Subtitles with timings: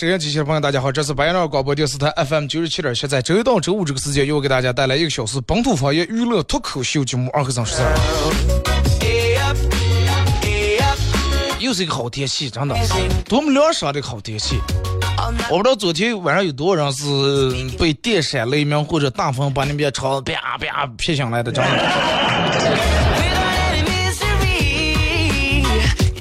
[0.00, 7.94] 收音机前的朋友，大家好，这是白杨广播电视台 FM 九十七点七，在周一到周五这个时间，又给大家带来一个小时本土方言娱乐脱口秀节目《二和尚说事儿》。
[11.58, 12.74] 又是一个好天气，真的，
[13.26, 14.58] 多么凉爽的好天气！
[15.50, 22.39] 我不知道昨天晚上有多少人是被电闪雷鸣或者大风把那边窗啪啪劈醒来的，真的。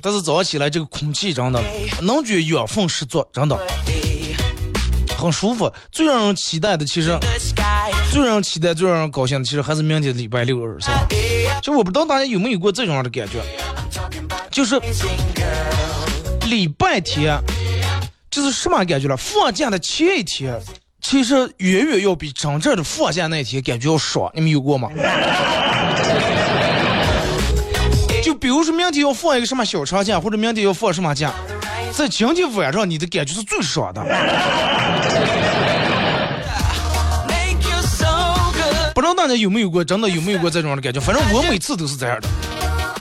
[0.01, 1.61] 但是早上起来这个空气真的
[2.01, 3.59] 能觉养分十足，真的
[5.17, 5.71] 很舒服。
[5.91, 7.17] 最让人期待的，其实
[8.11, 11.07] 最让人期待、最让人高兴的，其实还是明天礼拜六日，是吧？
[11.61, 13.41] 就我不知道大家有没有过这种样的感觉，
[14.49, 14.79] 就是
[16.47, 17.37] 礼拜天，
[18.31, 19.17] 就是什么感觉了？
[19.17, 20.57] 放假的前一天，
[21.01, 24.31] 其实远远要比真正的放假那天感觉要爽。
[24.33, 24.89] 你们有过吗？
[28.59, 31.31] 就比如说明天要放一个什么小长假，或者明天要放什么假，
[31.93, 34.03] 在今天晚上你的感觉是最爽的。
[38.93, 40.99] 不知道大家有没有过，真的有没有过这种的感觉？
[40.99, 42.27] 反正我每次都是这样的，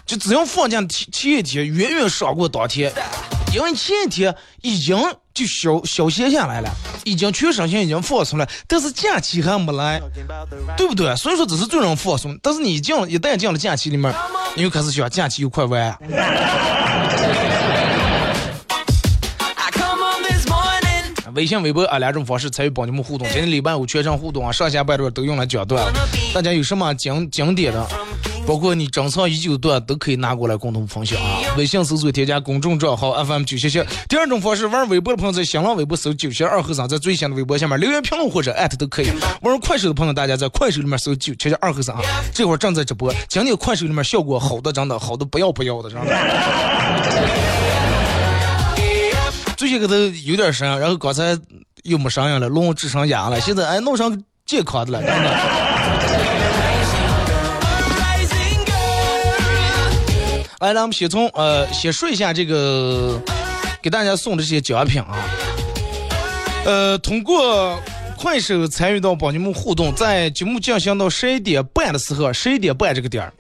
[0.07, 2.93] 就只要放假前前一天远远爽过当天，
[3.55, 4.97] 因为前一天已经
[5.33, 6.71] 就消消歇下来了。
[7.05, 10.01] 已经全身心已经放松了，但是假期还没来，
[10.77, 11.17] 对不对？
[11.17, 12.39] 所以说只是最让人放松。
[12.43, 14.15] 但是你进，一旦进了假期里面，
[14.55, 15.97] 你又开始想假期又快完。
[21.35, 23.27] 微信、微博啊两种方式参与帮你们互动。
[23.29, 25.91] 今天礼拜五全程互动啊，上下半段都用来讲段。
[26.35, 27.87] 大家有什么经经典的？
[28.47, 31.38] 包括你珍藏已久的段都可以拿过来共同分享啊！
[31.59, 33.85] 微信搜索添加公众账号 FM 九七七。
[34.09, 39.11] 第二种方式，玩微博的朋友在新浪微博搜九七二和尚，在最新的微博下面留言评论或者艾特都可以。
[39.43, 42.01] 玩快手的朋友，大家在快手里面搜九七七二和尚，
[42.33, 43.13] 这会儿正在直播。
[43.29, 46.17] 今天快手里面效果好的真的好的不要不要的，真的。
[49.57, 51.37] 最近可都有点声，然后刚才
[51.83, 55.98] 又没声音了，弄智商哑了，现在哎弄上健康的了，真的。
[60.61, 63.23] 来，咱们先从呃，先说一下这个
[63.81, 65.17] 给大家送的这些奖品啊。
[66.65, 67.79] 呃，通过
[68.17, 73.33] 快手参与到帮你们互动，在节目进行到十一点半的时候，十一点半这个点儿，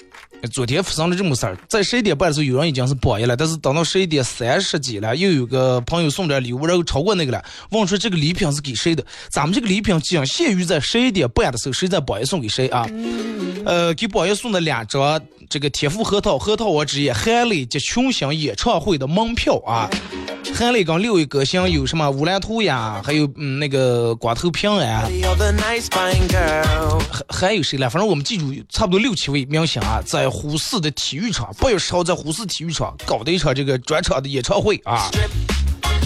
[0.52, 9.04] 昨天发生了这么事儿，在十一点半的时候，有人已经是榜一了，但是等到十一点三十几了，又有个朋友送点礼物，然后超过那个了，问说这个礼品是给谁的？
[9.28, 12.88] 咱们这个礼品仅限于在十一点半的时候，谁在榜一送给谁啊？
[13.66, 19.88] 呃，给宝爷送的两张这个天府核桃核桃王之夜韩磊及群星演唱会的门票啊。
[20.54, 25.08] 韩磊跟六位歌星有什么乌兰图呀，还有嗯那个光头平安，
[27.10, 27.88] 还还有谁来？
[27.88, 35.08] 反正我们记住差不多六七位明星啊，在呼市的体育场，八月十号在呼市体育场搞的一场这个专场的演唱会啊。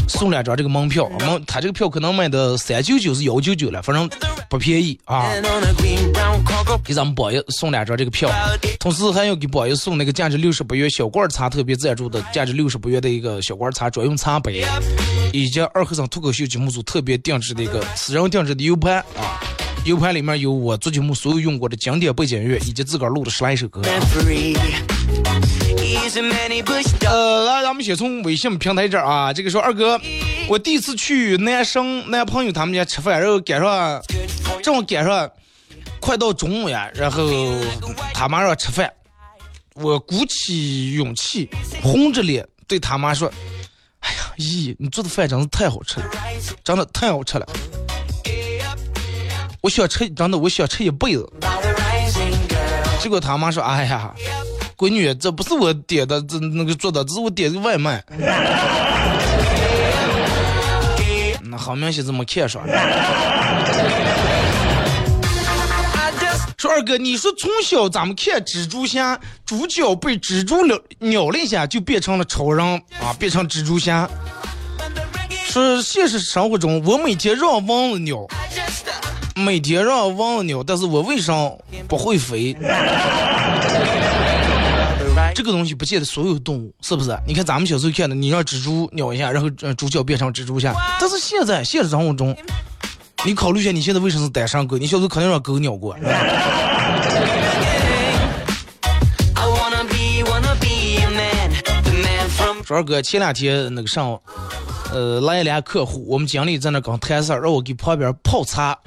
[0.08, 4.08] 送两张这个门票，门他这个票可能卖的三九九是幺九九了，反正
[4.49, 5.26] 不便宜啊。
[6.84, 8.31] 给咱们宝爷送两张这个票，
[8.78, 14.64] 同时还要给宝爷送那个价值六十八元小罐茶特别赞助的价值六十八元的一个小罐茶专用茶杯，
[15.32, 19.40] 以及二和尚脱口秀节目组特别定制的一个私人定制的 U 盘啊
[19.84, 23.81] ，U 盘里面有我做节目所有用过的经典背景乐以及自个儿录的十来首歌。
[26.14, 29.99] 呃，来，咱们先从微信平台这儿啊，这个说二哥，
[30.47, 34.03] 我第一次去男生男朋友他们家吃饭，然后赶上
[34.62, 35.31] 正好赶上
[36.00, 37.25] 快到中午呀，然后
[38.12, 38.93] 他妈让吃饭，
[39.75, 41.49] 我鼓起勇气，
[41.82, 43.32] 红着脸对他妈说
[44.00, 46.06] ：“哎呀，姨，你做的饭真的太好吃了，
[46.62, 47.47] 真的太好吃了，
[49.62, 51.26] 我想吃，真的我想吃一辈子。”
[53.00, 54.15] 结果他妈说：“哎呀，
[54.82, 58.02] 闺女，这不是我点的，这那个做的，这是我点的外卖。
[61.49, 62.61] ”那好明显这么看上。
[66.58, 70.76] 说二哥，你说从小咱们看蜘蛛侠，主角被蜘蛛咬
[71.12, 72.67] 咬了一下就变成了超人
[73.00, 74.11] 啊，变成蜘蛛侠。
[75.46, 78.26] 说现实生活中，我每天让蚊子咬，
[79.37, 81.32] 每天让蚊子咬，但是我为啥
[81.87, 82.56] 不会飞？
[85.34, 87.17] 这个东西不见得所有动物是不是？
[87.26, 90.75] 你看咱们小时候看的，你让蜘蛛咬一下，然后呃主角变成蜘蛛侠。
[91.00, 92.37] 但是现在现实生活中，
[93.25, 94.76] 你考虑一下，你现在为什么是单身狗？
[94.76, 95.96] 你小时候肯定让狗咬过。
[102.64, 104.19] 说二哥，前两天那个上，
[104.93, 108.79] 呃，来一辆客户，我们经理在那刚谈事儿，让我给旁边泡茶。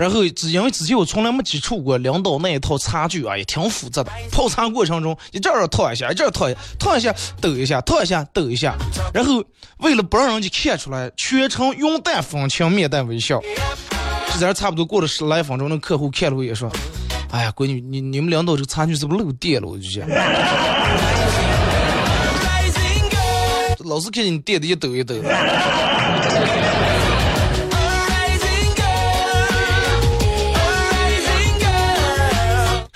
[0.00, 4.12] 然后只因为之前我从来没接触过领导那一套茶具啊，也挺复杂的。
[4.30, 8.76] 泡茶过程中，一这儿套一下，一这儿套一下，套一下抖一下，套一下抖一下。
[9.12, 9.42] 然后
[9.78, 13.40] 为了不让人家看出来，全程云淡风轻，面带微笑。
[14.32, 16.70] 就在差不多过了十来分钟，那客户看了我也说
[17.32, 20.08] ：“哎呀，闺女，你你们领导这个茶具是不是漏电了？”我就讲，
[23.84, 25.16] 老是看见你电的一抖一抖。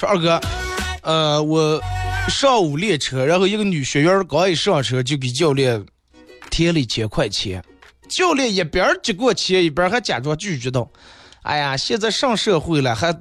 [0.03, 0.41] 说二哥，
[1.03, 1.81] 呃，我
[2.29, 5.81] 上午练车，然后一个女学员刚一上车就给教练
[6.51, 7.63] 贴了一千块钱，
[8.09, 10.91] 教练一边接过钱，一边还假装拒绝道
[11.43, 13.17] ：“哎呀，现在上社会了，还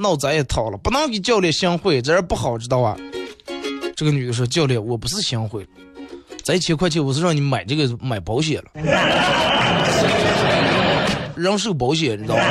[0.00, 2.96] 闹咱一套了，不能给教练行贿，这样不好，知道吧？”
[3.96, 5.66] 这个女的说：“教练，我不是行贿，
[6.44, 8.70] 这一千块钱我是让你买这个买保险了，
[11.34, 12.42] 人寿保险，你知道吗？”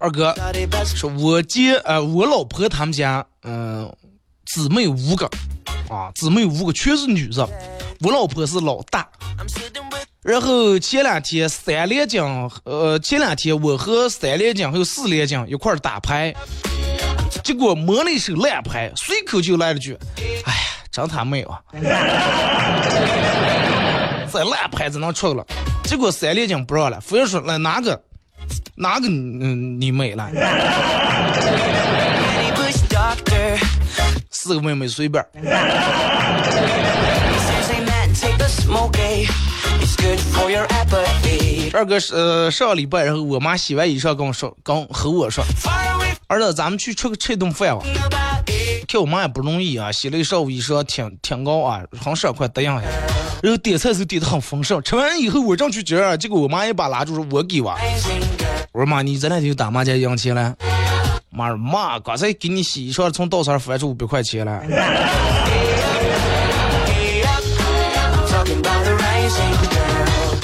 [0.00, 0.32] 二哥
[0.84, 3.92] 说：“我姐呃，我老婆他们家嗯，
[4.46, 5.28] 姊妹五个。
[5.88, 7.48] 啊，姊妹五个全是女的，
[8.02, 9.08] 我老婆是老大。
[10.22, 16.32] 然后前两天三连奖，呃，前两天我和三连奖还有四连奖一块打牌，
[17.42, 19.98] 结果摸了一手烂牌，随口就来了句
[20.46, 20.60] ：‘哎呀，
[20.92, 21.60] 真他妹啊！’”
[24.28, 25.44] 在烂牌子能出了，
[25.84, 28.00] 结果三连金不让了，非要说来哪个，
[28.76, 30.30] 哪个嗯你美了，
[34.30, 35.24] 四个妹妹随便。
[41.72, 45.44] 二哥是呃上个礼拜，然后我妈洗完衣裳跟我说，刚和我说，
[46.28, 47.84] 儿子咱们去吃个吃顿饭吧。
[48.86, 52.88] 看我妈也不容易啊，洗了一上午衣裳，挺挺高啊，好十块得样下。
[53.42, 57.78] 然后点菜时候点的很丰盛，吃完以后我正去接，结果我妈一把拉住说：“我给哇。”
[58.72, 60.54] 我说妈，你这两天打麻将赢钱了？
[61.30, 64.62] 妈说妈，刚才给你洗衣裳从道上翻出五百块钱了。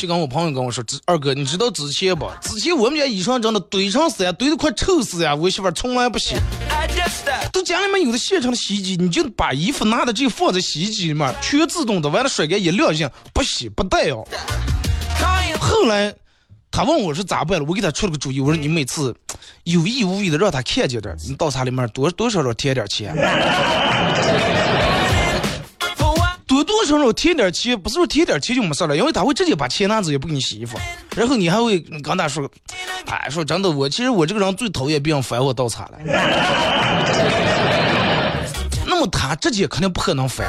[0.05, 2.31] 就跟我朋友跟我说，二哥，你知道之前不？
[2.43, 5.35] 之前我们家衣裳真的堆成山，堆的快臭死呀！
[5.35, 6.35] 我媳妇从来不洗。
[7.51, 14.23] 都家里面有的现成的洗衣机，你就把衣服拿的这放在洗衣机里面，全自动的，完了甩干一晾一，不洗不带哦。
[15.59, 16.15] 后来
[16.71, 19.17] 他问我是咋办了，我给他出了个主意，我说你每次
[19.63, 23.17] 有意无意的让他看见点，你到他里面多多少少添点钱。
[26.57, 30.79] 有多少少添点钱，不是说添点钱就没事了，因为他会直接把钱拿走，也不给你洗衣服，
[31.17, 32.51] 然后你还会跟他说，
[33.07, 35.93] 哎，说真的，我其实我这个人最讨厌别人烦我倒茶了。
[38.87, 40.47] 那么他直接肯定不可能烦，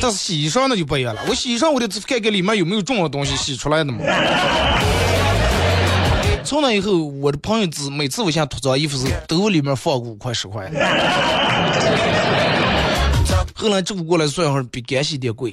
[0.00, 3.98] 但是洗衣裳那就不一样了，我洗衣裳我得看看里面有没有重要东西洗出来的嘛。
[6.44, 10.70] 从那以后，我的朋友只每次我想脱脏衣服时，都里面放个五块十块。
[13.60, 15.52] 后来这不过来算一会儿，比干洗店贵。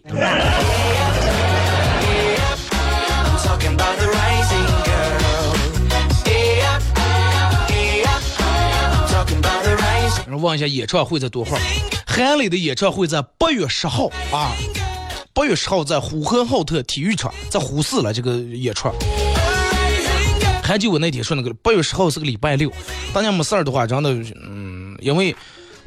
[10.28, 11.62] 然后问一下演唱会在多会儿？
[12.06, 14.52] 韩磊的演唱会在八月十号啊，
[15.34, 18.88] 八月十号在呼和浩特体育场，在呼市了这个演出。
[20.62, 22.72] 还记我那天说那个八月十号是个礼拜六，
[23.12, 24.76] 大家没事儿的话，真的，嗯。
[25.02, 25.36] 因为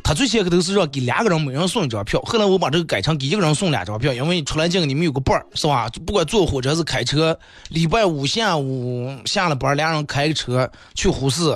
[0.09, 5.87] 他最先开头是让给两个人每人送一张票，后来我把这个改成给一个人送两张票，因为出来见你们有个伴儿，是吧？
[6.07, 7.39] 不管坐火车还是开车，
[7.69, 11.55] 礼拜五下午下了班，俩人开个车去呼市，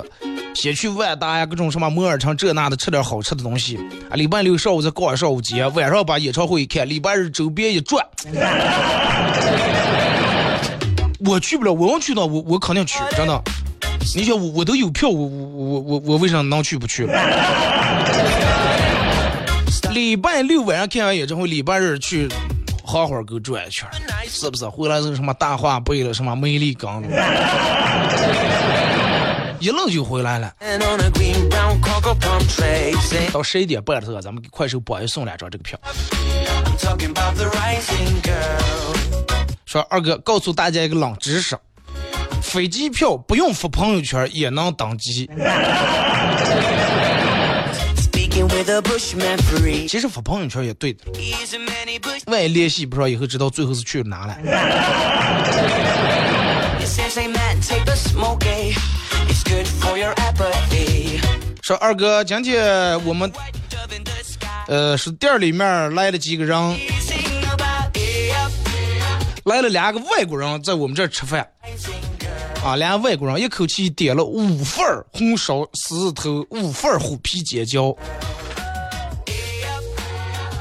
[0.53, 4.13] 先去万达呀，各种什么摩尔城这那的吃点好吃的东西啊。
[4.13, 8.05] 礼拜六上午在高安上午节，晚上把演唱会一看，礼拜日周边一转。
[11.25, 13.41] 我去不了，我要去呢，我我肯定去，真的。
[14.15, 17.07] 你想我我都有票，我我我我我为啥能去不去？
[19.93, 22.27] 礼拜六晚上看完演唱会，礼拜日去
[22.83, 23.87] 好好给转一圈，
[24.27, 24.67] 是不是？
[24.67, 27.03] 回来是什么大话背了，什么魅力刚，
[29.59, 30.51] 一愣就回来了。
[33.31, 35.79] 到十一点半的时候，咱们给快手榜一送两张这个票。
[39.65, 41.55] 说二哥，告诉大家一个冷知识：
[42.41, 45.29] 飞机票不用发朋友圈也能登机。
[49.87, 51.05] 其实发朋友圈也对的，
[52.27, 54.37] 万一联系不上，以后知道最后是去哪了。
[61.61, 63.31] 说二哥，今天我们
[64.67, 66.79] 呃是店里面来了几个人。
[69.45, 71.45] 来了两个外国人在我们这儿吃饭，
[72.63, 77.93] 啊，两个外国人一口气点了五份红烧狮子头，五份虎皮尖椒，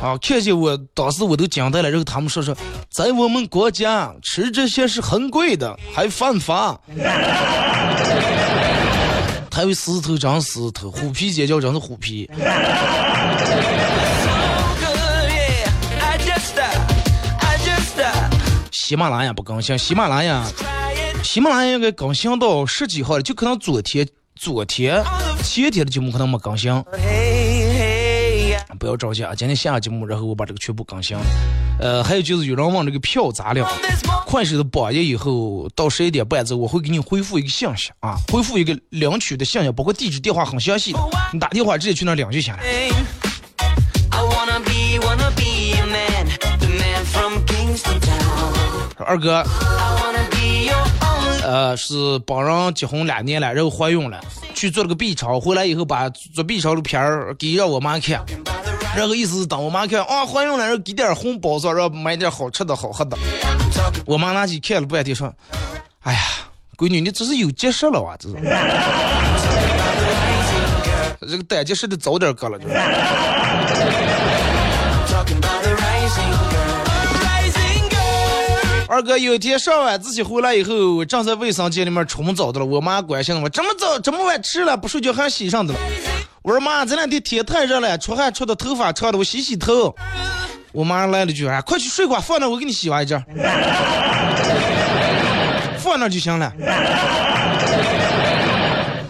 [0.03, 1.89] 啊，看见我当时我都惊呆了。
[1.89, 2.55] 然后他们说说，
[2.91, 6.81] 在我们国家吃这些是很贵的，还犯法。
[9.49, 12.29] 他以为狮子头长狮头，虎皮尖椒真是虎皮。
[18.73, 20.45] 喜马拉雅不更新，喜马拉雅，
[21.23, 25.01] 喜马拉雅应该更新到十几号了，就可能昨天、昨天、
[25.45, 26.73] 前天的节目可能没更新。
[28.79, 31.17] 不要着急啊，今天下个节目，然后我把这个全部更新。
[31.81, 33.67] 呃，还有就是有人问这个票咋了？
[34.27, 40.99] 快手的榜一以后到十一点半之后，我会给你回复一个信息啊，回复一个领取的信息，包括地址、电话很详细的，
[41.33, 42.61] 你打电话直接去那领就行了。
[49.05, 49.45] 二哥，
[51.43, 54.21] 呃，是帮人结婚两年了，然后怀孕了，
[54.55, 58.25] 去做了个 B 超，回来以后把做 B 超的片儿给让我妈看，
[58.95, 63.17] 然后意思是等我妈看啊怀孕了，然后给点红包子，然后买点好吃的好喝的。
[64.05, 65.33] 我妈拿起看了半天说
[66.05, 66.21] ：“哎呀，
[66.77, 68.35] 闺女，你这是有急事了哇，这是，
[71.27, 72.67] 这个胆结石得早点割了就。”
[78.89, 82.67] 二哥有一天上晚自习回来以后，正在卫生间里面冲澡的了。
[82.67, 85.81] 我妈关心我：这么早，这么晚吃了，不睡觉还洗上的了？
[86.43, 89.95] 我说妈，这两天天太热了，出汗出的头发长的，我洗洗头。
[90.73, 93.25] 我妈来了句：啊，快去睡吧，放那我给你洗完一件。
[95.79, 96.53] 放那就行了。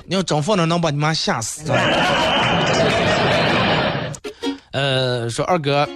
[0.05, 1.73] 你要真放那，能把你妈吓死。
[4.73, 5.89] 呃，说二哥。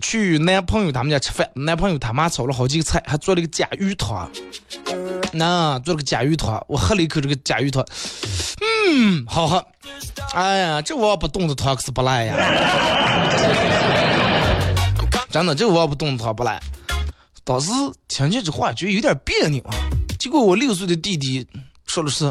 [0.00, 4.30] 去男朋友他们家吃饭，男朋友他妈炒了好几个菜，还做了个甲鱼汤。
[5.32, 7.84] 那做了个甲鱼汤，我喝了一口这个甲鱼汤，
[8.60, 9.64] 嗯，好喝。
[10.34, 12.36] 哎呀，这我不动的汤可是不赖呀。
[15.30, 16.60] 真的，这我不动的汤不赖。
[17.44, 17.72] 当时
[18.06, 19.74] 听见这话，觉得有点别扭啊。
[20.18, 21.44] 结果我六岁的弟弟
[21.86, 22.30] 说的是：“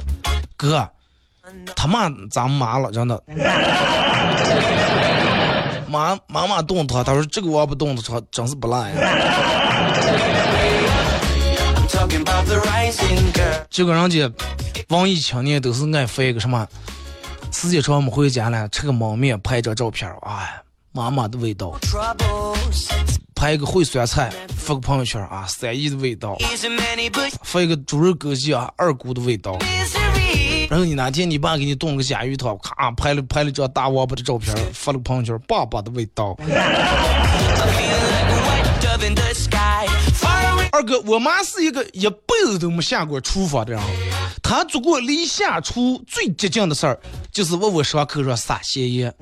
[0.56, 0.88] 哥，
[1.76, 3.22] 他妈咱妈了，真的。
[5.90, 9.61] ”妈妈妈动他，他说这个我不动的他，真是不赖呀。
[13.70, 14.30] 这个人家
[14.90, 16.68] 文艺青年都是爱发一个什么，
[17.54, 21.74] 时间长没回家了，吃个焖面，拍张照片哎，妈妈的味道。
[23.34, 26.38] 拍一个烩酸菜，发个朋友圈啊，三姨的味道。
[27.44, 29.58] 发一个猪肉枸杞啊，二姑的味道。
[30.70, 36.38] 然后你哪天你爸给你炖个咸鱼汤，咔拍了拍了张大王八的照片，发了朋友圈，爸爸的味道。
[40.72, 43.82] 二哥，我妈是一个一辈子都没下过厨房的人，
[44.42, 46.98] 她做过离下厨最接近的事儿，
[47.32, 49.14] 就是往我伤口上撒咸盐，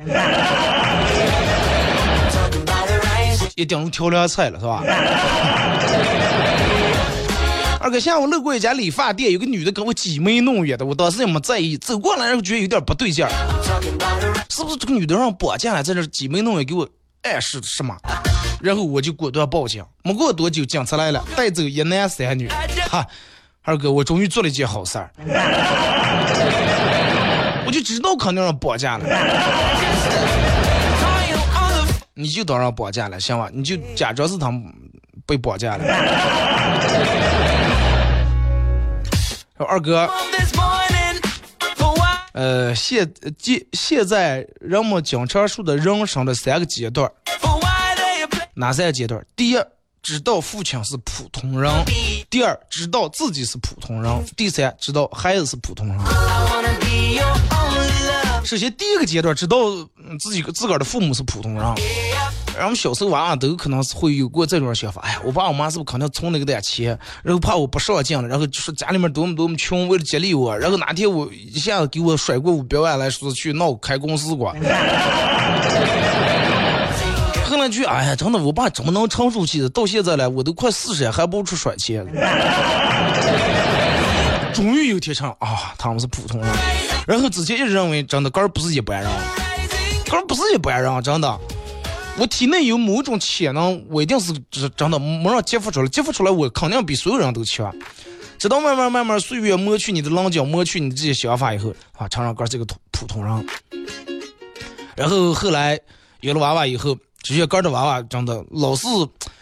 [3.55, 4.83] 一定是调凉菜了，是吧？
[7.81, 13.31] 二哥，下午路过一家理发店，有个女的跟我挤眉弄眼的，我当时也没在意，走过来然后觉得有点不对劲儿，
[14.49, 16.87] 是不是这个女的让绑架了，在这挤眉弄眼给我
[17.23, 17.95] 暗示什么？
[18.61, 22.49] 然后我就果断报警，没过多久警察来了，带走一男三女。
[22.89, 23.05] 哈，
[23.61, 25.09] 二哥，我终于做了一件好事儿，
[27.65, 29.05] 我就知道肯定让绑架了。
[32.13, 33.49] 你就当让绑架了，行吧？
[33.53, 34.61] 你就假装是他们
[35.25, 35.85] 被绑架了。
[39.57, 40.09] 二哥，
[42.33, 47.09] 呃，现现现在人们经常说的人生的三个阶段，
[48.59, 49.25] 哪三个阶段？
[49.37, 49.57] 第一，
[50.03, 51.71] 知道父亲是普通人；
[52.29, 55.97] 第二，知道自己是普通人；第三，知道孩子是普通人。
[58.43, 59.55] 首先，第一个阶段，知道
[60.19, 61.63] 自己自个儿的父母是普通人。
[62.57, 66.87] 然后小时候娃娃都可能是会有过这种想法，哎呀，我爸我妈是不是可能存了个点钱，
[67.23, 74.53] 然后怕我不上进了，然后就说家里面多么多么穷，为了激励我，然后哪天我一下子给我甩过五百万来说去闹开公司过。
[77.69, 79.69] 后来句，哎呀，真的，我爸怎么能成熟起的？
[79.69, 82.03] 到现在了，我都快四十了，还不出甩钱。
[84.53, 86.49] 终于有天成啊，他们是普通人。
[87.07, 89.11] 然后之前一直认为，真的，哥儿不是一般人，
[90.09, 91.39] 哥儿不是一般人，真的。
[92.17, 94.33] 我体内有某种潜能，我一定是
[94.75, 97.71] 真的没让激发出来，激发出来我肯定比所有人都强。
[98.39, 103.45] 直到慢慢慢慢岁月磨去你的棱角，磨去你的这些想法以后，啊，承认哥是个普普通人。
[104.95, 105.79] 然后后来
[106.21, 108.87] 有了娃娃以后，这些哥的娃娃真的老是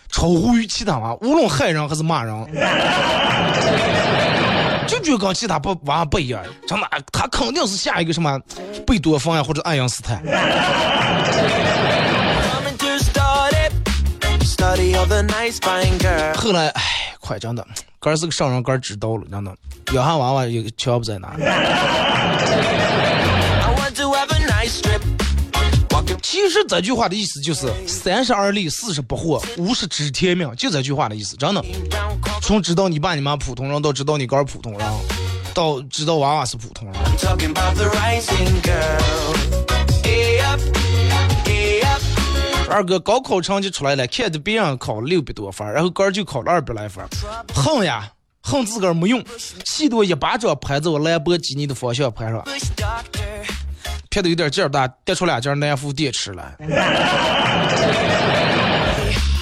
[0.09, 2.35] 超乎于其他娃，无论害人还是骂人。
[4.87, 8.39] 就觉得跟其他不娃娃不一样，真的，他肯定是下一个什么
[8.85, 10.23] 贝多芬呀，或者爱因斯坦。
[16.35, 16.81] 后来，哎，
[17.19, 17.67] 快真的，
[17.99, 19.53] 哥是个上人，哥知道了，真的，
[19.93, 21.35] 养下娃娃也全不在哪。
[26.29, 31.63] 其实这句话的意思就是三十而立，四十不惑，五十知天命，就这句话的意思，真的。
[32.41, 34.81] 从知道你爸你妈普通人，到知道你哥普通人，
[35.53, 36.95] 到知道娃娃是普通人。
[42.69, 47.05] 二哥高考成绩出来了，看着别人考了六百多分，然后哥就考了二百来分，
[47.55, 48.11] 恨呀，
[48.41, 49.23] 恨自个儿没用，
[49.63, 52.43] 气得我一巴掌拍在我兰博基尼的方向盘上。
[54.17, 56.55] 撇的有点劲儿大，跌出两件南孚电池来，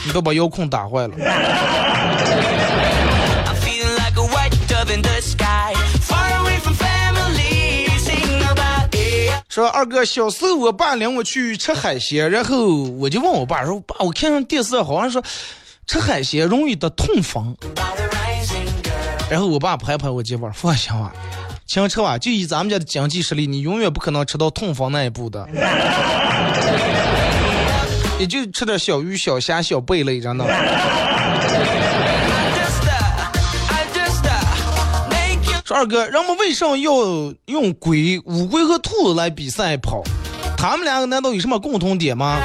[0.06, 1.16] 你都把遥控打坏了。
[9.48, 15.24] 说二哥，小时候我爸领我去吃海鲜，然后我就问我爸说：“爸，我看上电视好像说
[15.88, 17.56] 吃海鲜容易得痛风。”
[19.32, 21.14] 然后我爸拍拍我肩膀，放心吧。
[21.68, 25.48] 清澈啊，就以咱们家的经济实力，你永远不可能吃到痛风那一步的。
[28.20, 30.46] 也就吃点小鱼、小虾、小贝类，真的。
[35.66, 36.92] 说二哥，人们为什么要
[37.48, 40.04] 用龟、乌龟和兔子来比赛跑？
[40.56, 42.40] 他们两个难道有什么共同点吗？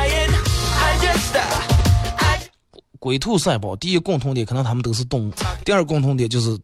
[2.98, 5.32] 龟兔赛跑，第一共同点可能他们都是动物，
[5.64, 6.58] 第二共同点就是。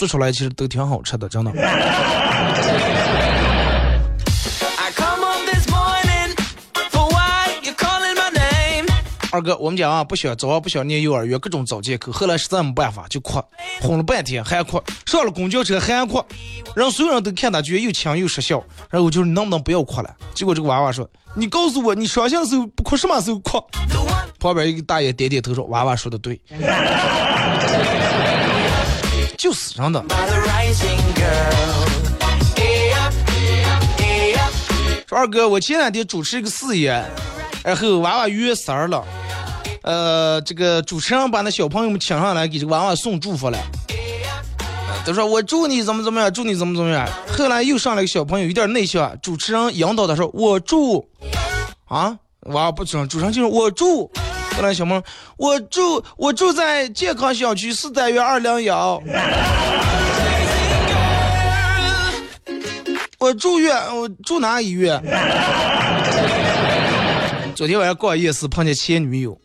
[0.00, 1.52] 做出来其实都挺好吃的，真的。
[9.32, 12.10] 二哥，我们家啊不想早啊不想念幼儿园，各种找借口。
[12.10, 13.40] 后来实在没办法就哭，
[13.82, 16.24] 哄了半天还哭，上了公交车还哭，
[16.74, 18.56] 让所有人都看他觉得又强又失笑。
[18.88, 20.16] 然后我就能不能不要哭了？
[20.32, 23.62] 结果这个娃娃说：“你告诉我，你伤心的时候不哭，什么时候哭？”
[24.40, 26.40] 旁边一个大爷点点头说：“娃娃说的对。
[29.40, 30.04] ”就是真的。
[35.08, 37.02] 说二哥，我前两天主持一个事业，
[37.64, 39.02] 然后娃娃约三儿了，
[39.82, 43.58] 呃，这个主持人把那小朋友们请上来，给这个娃娃送祝福了。
[45.06, 47.08] 都说我祝你怎么怎么样，祝你怎么怎么样。
[47.32, 51.08] 后来又上来个小朋友，有点内向，主持人引导他说：“我祝
[51.86, 54.12] 啊，娃娃不知道，主持人就说我祝。”
[54.60, 55.02] 后来小梦，
[55.38, 59.02] 我住我住在健康小区四单元二零幺。
[63.18, 65.02] 我住院，我住哪医院？
[67.56, 69.40] 昨天晚上逛夜市碰见前女友，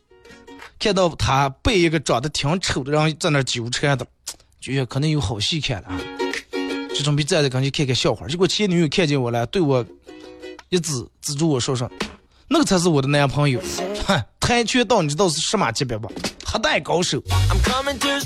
[0.78, 4.06] 看到他被一个长得挺丑的人在那纠缠的，
[4.60, 5.88] 觉得可能有好戏看了，
[6.90, 8.28] 就准备站着赶紧看看笑话。
[8.28, 9.86] 结果前女友看见我了，对我
[10.68, 11.90] 一指指住我说说，
[12.50, 13.62] 那个才是我的男朋友。
[14.46, 16.08] 哼，跆拳道你知道是什么级别不？
[16.46, 17.20] 黑带高手。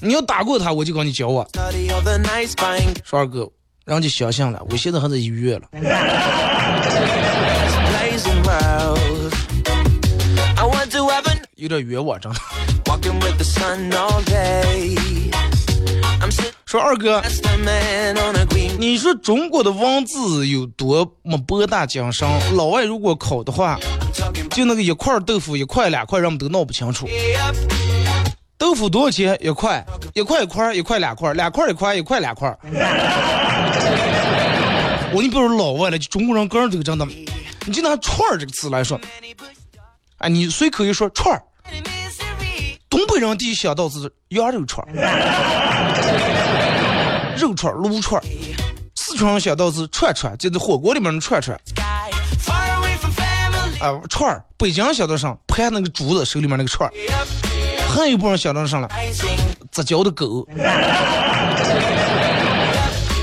[0.02, 1.48] 你要打过他，我就跟你交往。
[3.06, 3.50] 说二哥，
[3.86, 5.68] 人家相信了，我现在还在医院了。
[11.56, 12.40] 有点冤枉，真的。
[16.70, 17.20] 说二哥，
[18.78, 22.30] 你说中国的文字有多么博大精深？
[22.56, 23.80] 老外如果考的话，
[24.52, 27.10] 就那个一块豆腐一块两块，人们都闹不清楚。
[28.56, 29.84] 豆腐多少钱一块？
[30.14, 32.56] 一块一块，一块两块，两块一块，一块两块。
[35.12, 37.08] 我你比如老外了，就中国人个人都真的，
[37.66, 39.02] 你就拿串儿这个词来说，
[40.20, 41.42] 哎，你随口一说串儿，
[42.90, 44.84] 东北人第一想到是羊肉串，
[47.38, 48.20] 肉串儿、撸串；
[48.96, 51.56] 四川人想到是串串，就是火锅里面的串串。
[53.80, 56.94] 啊，串儿，北京想到上拍那个竹子，手里面那个串儿。
[57.88, 58.90] 还有部分人想到上了，
[59.72, 60.46] 杂交的狗，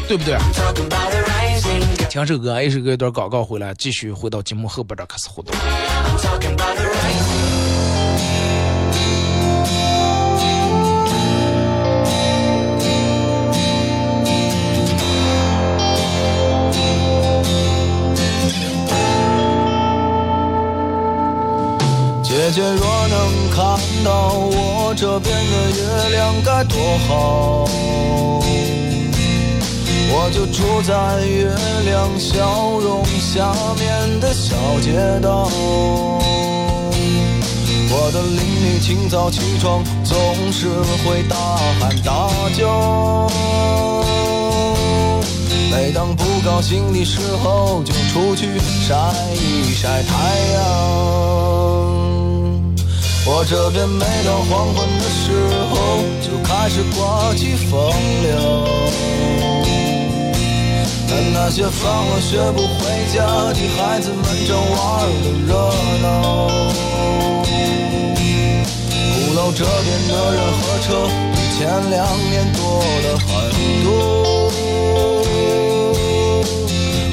[0.06, 0.38] 对不对？
[2.08, 5.52] 听首歌，一首歌一段广告回来，继续回到节目后半段开始互动。
[22.46, 26.78] 姐姐若能看到我这边的月亮该多
[27.08, 27.66] 好，
[30.12, 31.52] 我就住在月
[31.84, 35.50] 亮笑容下面的小街道。
[37.90, 40.16] 我的邻居清早起床总
[40.52, 40.68] 是
[41.04, 41.36] 会大
[41.80, 43.28] 喊大叫，
[45.72, 48.56] 每当不高兴的时候就出去
[48.86, 48.94] 晒
[49.34, 51.75] 一晒太阳。
[53.28, 55.32] 我这边每到黄昏的时
[55.68, 57.90] 候，就开始刮起风
[58.22, 58.64] 流。
[61.08, 62.78] 但那些放了学不回
[63.12, 64.76] 家的孩子们正玩
[65.24, 65.52] 的热
[66.02, 66.06] 闹。
[68.94, 70.86] 鼓楼这边的人和车
[71.34, 73.26] 比前两年多了很
[73.84, 73.88] 多。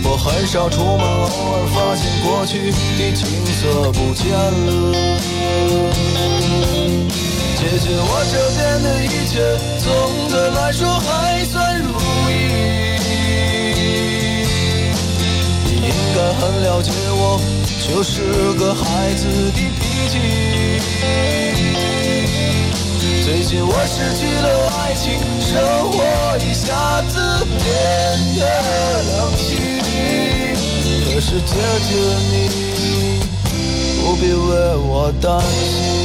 [0.06, 4.70] 我很少出门，偶尔发现过去的景色不见了。
[7.58, 9.34] 姐姐，我这边的一切
[9.84, 9.86] 总
[10.30, 11.90] 的来说还算如
[12.30, 12.32] 意。
[15.66, 17.40] 你应该很了解我，
[17.88, 18.22] 就是
[18.54, 20.14] 个孩子的脾气。
[23.26, 25.04] 最近我失去了爱情，
[25.40, 25.52] 生
[25.92, 25.96] 活
[26.40, 27.12] 一下子
[27.48, 27.62] 变
[28.38, 28.42] 得
[29.10, 29.42] 冷清。
[31.06, 31.52] 可是姐
[31.88, 31.90] 姐
[32.32, 32.34] 你
[34.04, 36.04] 不必为我担心。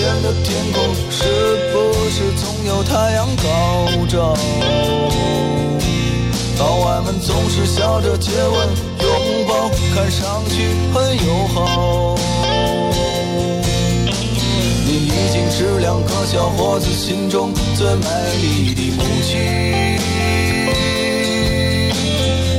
[0.00, 1.24] 边的天空是
[1.72, 4.34] 不是总有太阳高照？
[6.60, 8.68] 老外们总是笑着接吻、
[9.00, 12.18] 拥抱，看上去很友好。
[14.84, 18.04] 你已经是两个小伙子心中最美
[18.42, 19.40] 丽的母亲。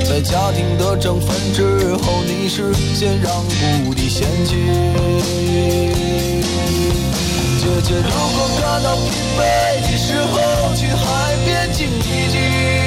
[0.09, 3.31] 在家庭的争分之后，你是先让
[3.85, 4.55] 步的先妻。
[7.59, 9.39] 姐姐，如果感到疲惫
[9.83, 12.80] 的时候，去海边静一静。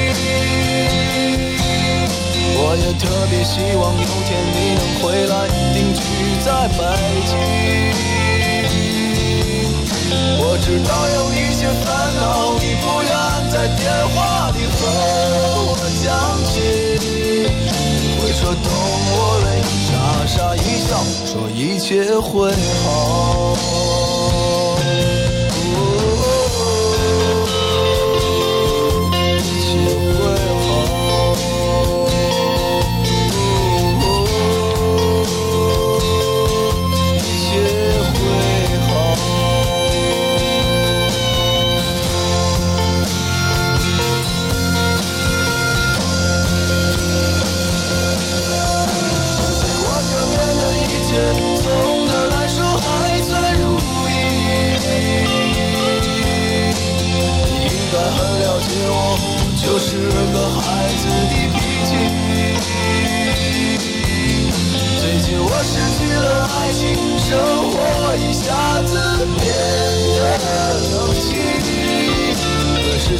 [2.56, 5.34] 我也特别希望有天你能回来，
[5.74, 6.00] 定居
[6.44, 6.80] 在北
[7.26, 7.32] 京。
[10.38, 11.86] 我知道有一些烦
[12.16, 13.10] 恼，你不愿
[13.50, 14.78] 在电话里和
[15.66, 16.06] 我讲
[16.46, 16.54] 起。
[18.20, 19.92] 会说 Don't worry，傻
[20.26, 20.90] 傻一笑，
[21.26, 22.52] 说一切会
[22.84, 24.13] 好。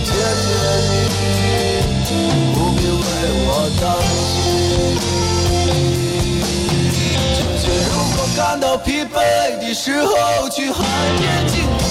[0.04, 0.52] 姐姐，
[2.04, 2.12] 你
[2.52, 3.02] 不必为
[3.46, 3.48] 我
[3.80, 3.82] 担
[4.28, 4.32] 心。
[7.34, 9.16] 姐姐，如果感到疲惫
[9.60, 10.12] 的时候，
[10.50, 10.78] 去海
[11.18, 11.82] 边静一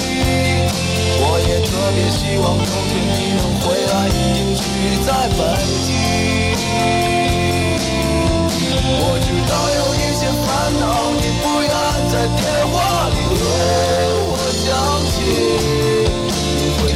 [0.00, 0.08] 静。
[1.22, 4.16] 我也特别希望有天你能回来定
[4.56, 4.58] 居
[5.04, 5.38] 在北
[5.86, 5.88] 京。
[9.02, 10.48] 我知道有一些烦
[10.80, 10.82] 恼，
[11.12, 11.68] 你不愿
[12.10, 12.74] 在电话
[13.10, 13.42] 里说，
[14.26, 14.34] 我
[14.64, 14.68] 讲
[15.12, 15.69] 听。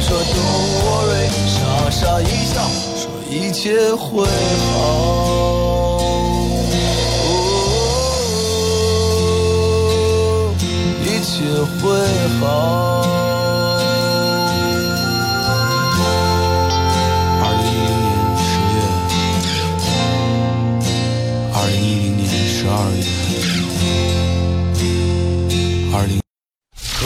[0.07, 2.61] 说 Don't worry，傻傻一笑，
[2.95, 4.27] 说一切会
[4.71, 4.77] 好。
[11.03, 11.33] 一切
[11.81, 11.83] 会
[12.39, 12.84] 好。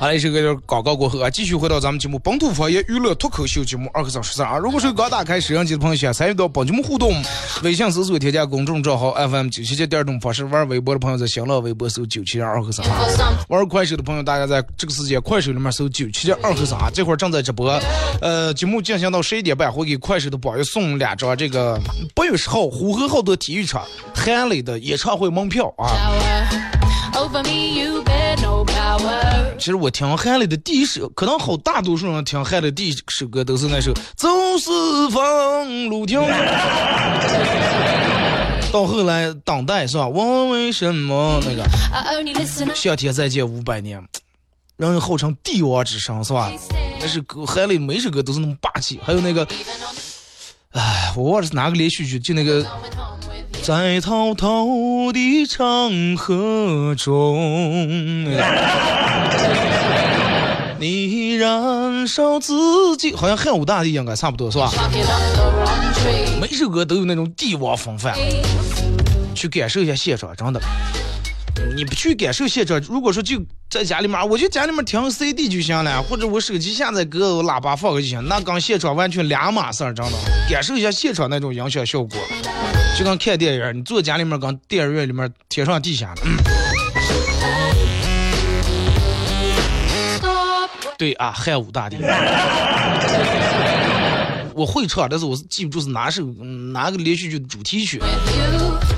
[0.00, 4.56] 好了，一首歌就是广告过后啊，继续回到咱们节目本土方言娱乐脱口秀节目二和尚十三啊。
[4.56, 7.12] 如果是刚打开摄像机的朋友，想参与到本节目互动，
[7.62, 13.04] 微信搜索添加公众账号 FM 九七七第二种方式，玩微博的朋友在新浪微博搜九七二和尚啊。
[13.48, 17.70] 玩快手的朋友，大家在这个时间快手里面搜九七七二和尚啊，这会儿正在直播。
[18.22, 21.78] 呃，节目进行到十一点半，会给快手的榜友送两张这个
[22.14, 23.84] 八月十号呼和浩特体育场
[24.14, 25.92] 韩磊的演唱会门票啊。
[29.58, 36.18] 其实我听韩磊的第一首，可能好大多数人听韩磊第一首歌都是那首《走四方路听》。
[38.72, 40.08] 到后来当代是吧？
[40.08, 41.64] 我为什么那个
[42.74, 44.02] 夏天再借五百年，
[44.76, 46.50] 让人号称帝王之声是吧？
[46.98, 49.46] 那是歌韩磊每首歌都是那么霸气，还有那个，
[50.70, 52.64] 哎，我忘了是哪个连续剧，就那个。
[53.62, 54.66] 在滔滔
[55.12, 58.24] 的长河中，
[60.78, 64.72] 你燃烧自己，好像汉武大帝应该差不多是吧？
[66.40, 68.16] 每首歌都有那种帝王风范，
[69.34, 70.60] 去感受一下现场，真的。
[71.76, 80.12] 你不去感受现场，如果说就在家里面，我就家里面听 CD 就行了，或者我手机下载歌，我喇叭放个就行，那跟现场完全两码事儿，真的。
[80.48, 82.18] 感受一下现场那种音响效果，
[82.98, 86.22] 就跟看电影，你坐家里面跟电影院里面天上地下的。
[86.24, 86.36] 嗯
[90.18, 91.96] Stop 对啊，汉武大帝。
[94.52, 96.22] 我会唱，但是我是记不住是哪首
[96.72, 98.02] 哪个连续剧的主题曲。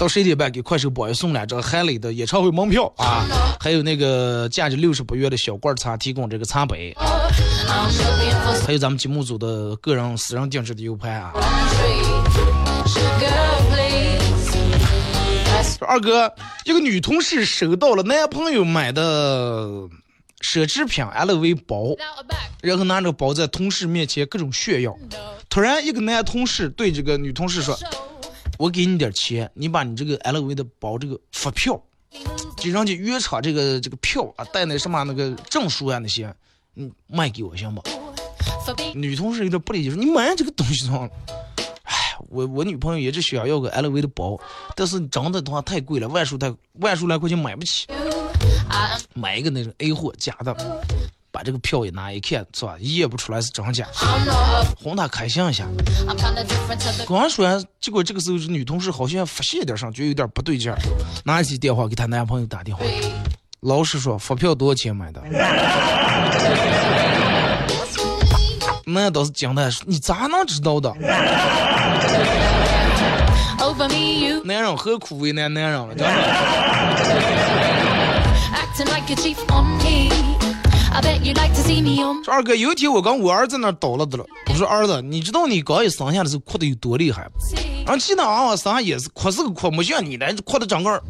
[0.00, 3.24] 到十一点半给快手榜一送两张韩磊的演唱会门票啊，
[3.60, 6.92] 还有那个价值六十八元的小罐茶提供这个茶杯，
[8.66, 11.30] 还有咱们节目组的个人私人定制的 U 盘啊。
[15.82, 16.32] 说二哥，
[16.64, 19.66] 一个女同事收到了男朋友买的
[20.40, 21.96] 奢侈品 LV 包.
[22.62, 24.96] 然后拿着包在同事面前各种炫耀。
[25.48, 27.76] 突然，一个男同事对这个女同事说
[28.58, 31.82] ：“我给你点钱，你把你这个 LV 的包这个发票，
[32.56, 36.32] 就人家原厂这个这个票啊，带那什么那个证书啊那些，
[36.74, 37.82] 你，卖给我行吧？”
[38.94, 41.10] 女同事有点不理解，说：“你买这个东西装？
[41.28, 41.41] 哎，
[42.32, 44.40] 我我女朋友也只想要个 LV 的包，
[44.74, 47.86] 但是真的的话太贵了，万数太万数来块钱买不起，
[49.14, 50.56] 买一个那种 A 货假的，
[51.30, 52.76] 把这个票一拿一看，是吧？
[52.80, 53.86] 验不出来是真假，
[54.78, 55.68] 哄她开心一下。
[56.08, 60.72] I'm kinda different to the 刚说完，结果这个时候这女同事好像发现点上，觉得有点不对劲，
[61.24, 62.82] 拿起电话给她男朋友打电话。
[63.60, 65.22] 老实说，发票多少钱买的？
[69.00, 70.92] 那倒是惊的，你咋能知道的
[74.44, 75.94] 男人何苦为难男人了？
[82.24, 87.38] 说二哥，有一天我跟我儿子那儿叨了的了，我说儿子，你知道你刚一生下的时候哭的有多厉害不？
[87.84, 91.02] 然后其他娃娃生下也是哭是个哭，没像你那哭的整个儿，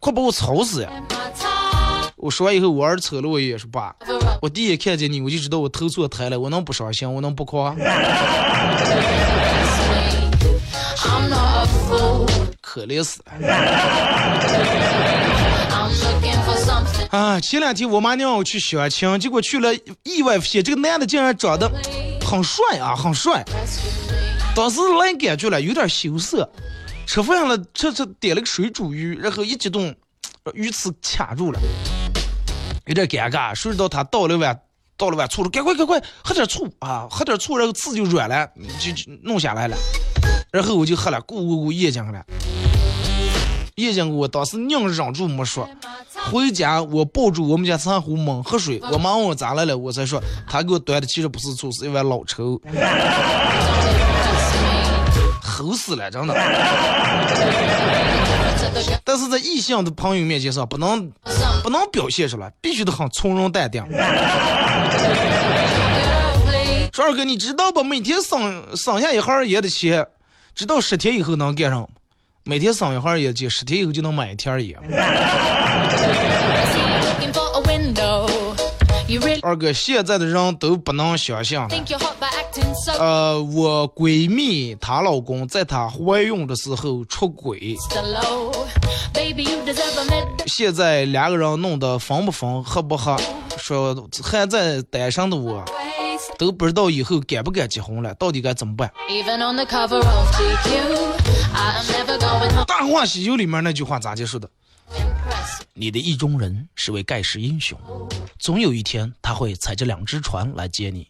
[0.00, 0.88] 快把我吵死呀！
[2.16, 3.94] 我说完以后，我儿子瞅了我一眼，说爸，
[4.44, 7.74] 我第一眼看见你，我就知道我投错胎了，我能不伤心，我能不哭啊.
[12.60, 13.56] 可怜死了.
[17.10, 21.66] 啊，前两天我妈娘让我去相亲，结果去了，意外发现这个男的竟然长得
[22.20, 23.42] 很帅啊，很帅。
[24.54, 26.46] 当时来感觉了，有点羞涩。
[27.06, 29.84] 吃饭了，吃吃点了个水煮鱼，然后一激动，
[30.42, 31.58] 呃鱼刺卡住了，
[32.86, 33.54] 有点尴尬。
[33.54, 34.60] 谁知道他倒了碗
[34.96, 38.92] 倒了碗醋了，赶快赶快喝点醋啊，喝点醋，然后刺就软了，就
[39.22, 39.76] 弄下来了。
[40.52, 42.24] 然后我就喝了，咕咕咕咽进去了。
[43.76, 45.68] 咽进去，我当时硬忍住没说。
[46.30, 52.60] 回家我抱住我们家三虎猛喝水，我妈问我咋了了，我才说他给我端的其实不是醋，是一碗老抽。
[55.42, 56.34] 齁死了，真的。
[59.04, 61.10] 但是在异性的朋友面前上，不能
[61.62, 63.84] 不能表现出来，必须得很从容淡定。
[66.92, 67.82] 说二哥，你知道不？
[67.82, 70.06] 每天省省下一盒儿也得钱，
[70.54, 71.88] 直到十天以后能干上？
[72.44, 74.78] 每天省一盒儿也钱，十天以后就能买一天烟
[79.44, 81.68] 二哥，现在的人都不能想象。
[82.98, 87.76] 呃，我闺蜜她老公在她怀孕的时候出轨。
[90.46, 93.14] 现在两个人弄得分不分，合不合，
[93.58, 95.62] 说还在单身的我
[96.38, 98.90] 都不知道以后敢不敢结婚了，到底该怎么办？
[102.66, 104.48] 大话西游里面那句话咋解释的？
[105.76, 107.76] 你的意中人是位盖世英雄，
[108.38, 111.08] 总有一天他会踩着两只船来接你。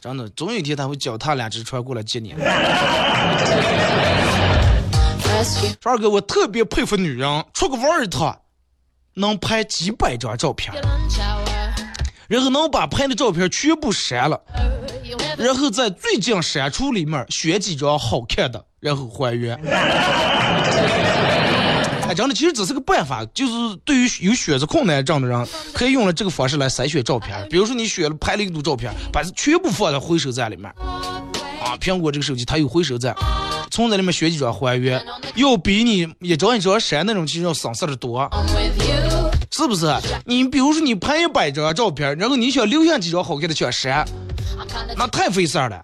[0.00, 2.34] 真的，总有一天他会脚踏两只船过来接你。
[5.80, 8.36] 川二哥，我特别佩服女人，出个玩儿一趟，
[9.14, 10.74] 能拍几百张照片，
[12.26, 14.40] 然后能把拍的照片全部删了，
[15.38, 19.56] 然后在最近删除里面选几张好看的，然后还原。
[22.10, 23.52] 哎，真的，其实这是个办法，就是
[23.84, 27.46] 对于有选择困难症的人，可以用了这个方式来筛选照片。
[27.48, 30.66] 比如说你选了拍了一组照片，把它全部放在回收站里面。
[31.62, 33.14] 啊，苹果这个手机它有回收站，
[33.70, 35.00] 从这里面选几张还原，
[35.36, 38.28] 要比你一张一张删那种其实要省事的多。
[39.52, 39.86] 是不是？
[40.24, 44.04] 你比如说你拍一百张照片，然后你想留下几张好看的全删，
[44.96, 45.80] 那太费事儿了。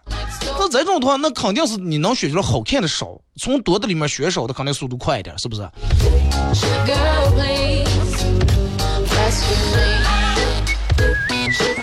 [0.59, 5.63] 那这种的话，那肯定是你能选出来好看的少，从多的里面选少的，肯定速度快一点，是不是？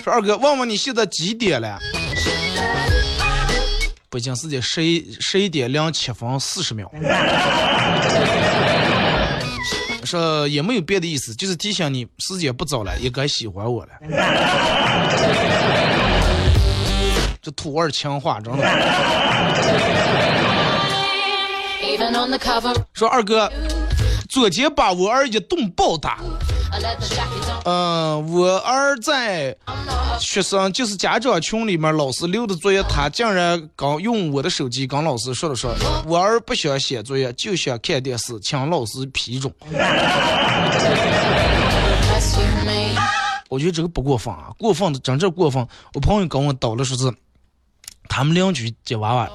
[0.04, 1.80] 说二哥，问问你现在几点了？
[4.10, 6.91] 北京时间十一十一点零七分四十秒。
[10.04, 13.91] 说也没有别的意思，就是提醒你时间不早了，也该喜欢我了。
[17.43, 18.63] 这土味情话，真的。
[22.93, 23.51] 说二哥，
[24.29, 26.19] 昨天把我儿一顿暴打。
[27.65, 29.53] 嗯、我儿在
[30.21, 35.75] 学生就是家长群里面老师留的作业，他竟然刚用我的手机跟老师说了说，
[36.08, 39.53] 我儿不想写作业，就想看电视，请老师批准。
[43.49, 45.67] 我觉得这个不过分啊，过分的真正过分。
[45.93, 47.13] 我朋友跟我叨了说是，
[48.08, 49.30] 他们邻居这娃娃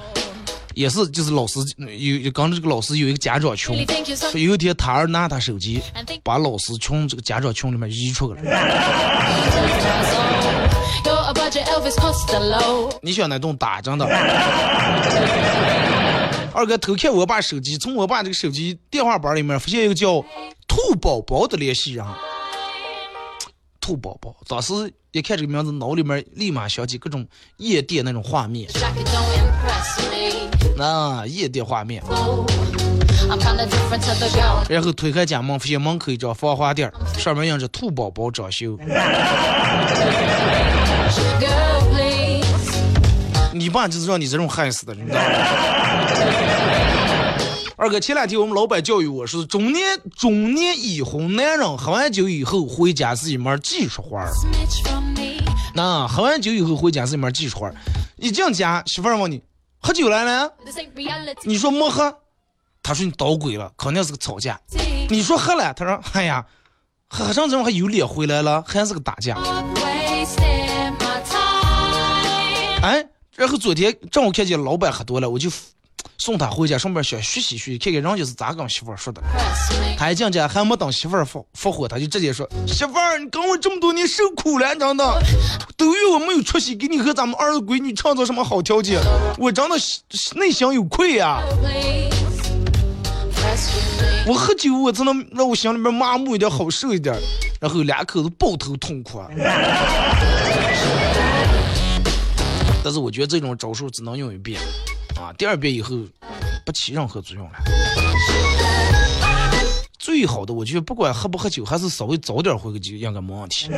[0.75, 5.81] 也是，就是老师有有跟这个老师有一个家长群说有一天他儿拿他手机
[6.23, 8.49] 把老师从这个家长群里面移出来了。
[13.01, 14.05] 你想那顿打真的？
[16.53, 20.23] 二哥偷看我爸手机，从我爸这个手机电话本里面发现一个叫
[20.67, 22.05] 兔宝宝的联系人。
[23.81, 24.73] 兔宝宝，当时
[25.11, 27.25] 一看这个名字，脑里面立马想起各种
[27.57, 28.69] 夜店那种画面，
[30.77, 32.03] 那夜店画面。
[34.67, 38.77] 然后推开家门，发现门口一张防滑垫，上面印着兔宝宝装修。
[43.53, 45.25] 你爸就是让你这种害死的，你知道吗？
[47.79, 54.29] 二哥，前两天我们老板教育我说，中年中年已婚男人喝完酒以后回家是一门技术活儿。
[55.73, 57.75] 那喝完酒以后回家是一门技术活儿。
[58.17, 59.41] 一进家，媳妇儿问你
[59.79, 60.51] 喝酒来了，
[61.45, 62.13] 你说没喝，
[62.83, 64.59] 他说你捣鬼了，肯定是个吵架。
[65.07, 66.45] 你说喝了，他说哎呀，
[67.07, 69.37] 喝上这种还有脸回来了，还是个打架。
[72.81, 73.07] 哎，
[73.37, 75.49] 然后昨天正好看见老板喝多了，我就
[76.19, 79.21] 送他回家，顺便想学习学习，看看人家是咋跟媳妇儿说的。
[79.97, 85.23] 他一进家还没等媳妇儿复复活，他就直接说：“媳妇儿，你跟我这么多年受苦了，真的，
[85.77, 88.99] 都怨我没有出息，给你和咱们儿子闺女创造什么好条件，
[89.37, 89.77] 我真的
[90.35, 91.41] 内心有愧呀。
[94.27, 97.15] 我喝酒，我才能让我心里面麻木一点，好受一点。
[97.61, 99.23] 然后两口子抱头痛哭。
[102.81, 104.59] 但是我觉得这种招数只能用一遍，
[105.19, 105.97] 啊，第二遍以后
[106.65, 107.59] 不起任何作用了。
[109.97, 113.69] 最好的，我觉得不管喝不喝酒，还是稍微早点回个酒，应该没问题。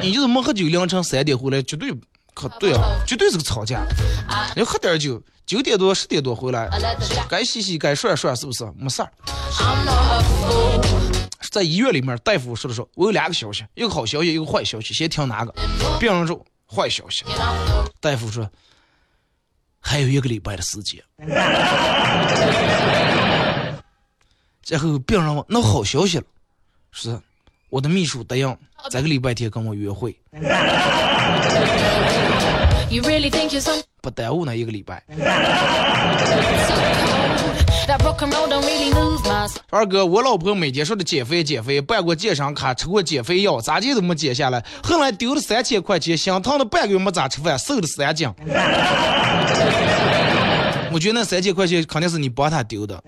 [0.00, 1.92] 你就是没喝酒，凌晨三点回来，绝对
[2.34, 3.84] 可对啊，绝对是个吵架。
[4.54, 6.68] 你喝点酒，九点多十点多回来，
[7.28, 8.64] 该洗洗该涮涮，是不是？
[8.76, 9.10] 没事儿。
[11.50, 15.52] 在医院里面，大夫说的说，我有两个消息，一个好消息，一个坏消息，先听哪个？
[15.98, 16.40] 病人说。
[16.72, 17.24] 坏消息，
[18.00, 18.48] 大夫说
[19.80, 21.02] 还有一个礼拜的时间。
[24.68, 26.24] 然后病人问：“那好消息了？”
[26.92, 27.18] 是，
[27.70, 28.56] 我的秘书答应
[28.88, 30.16] 这个礼拜天跟我约会，
[34.00, 35.02] 不耽误那一个礼拜。
[39.70, 44.64] 二哥，我老婆每天说的减肥减肥，办过健身卡，吃过减肥药，咋减都没减下来。
[44.82, 48.28] 后来丢了三千块钱，心疼了半个月没咋吃饭，瘦了三斤。
[50.92, 53.02] 我觉得那三千块钱肯定是你帮他丢的。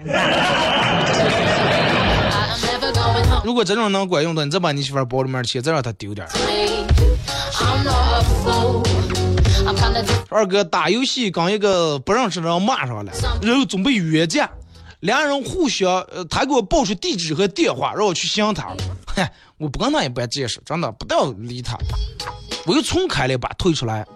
[3.44, 6.26] 如果这种能管用的，你再把你媳妇包里面的钱再让他丢点。
[10.28, 14.50] 二哥打游戏跟一个不认识的人骂上了，然后准备约架。
[15.00, 18.68] 两人互相，呃，他给我报出地址和电话，让我去相他。
[19.04, 21.76] 嗨，我不跟他一般见识，真的不要理他。
[22.66, 24.06] 我又重开了一把，退出来。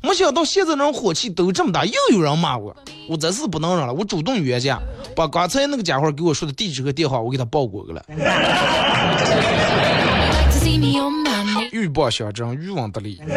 [0.00, 2.74] 没想到现在人火气都这么大，又有人骂我，
[3.06, 4.80] 我真是不能忍了，我主动约架，
[5.14, 8.02] 把刚才那个家伙给我说的地址和电话，我给他报过去了。
[11.72, 13.20] 鹬蚌相争，渔翁得利。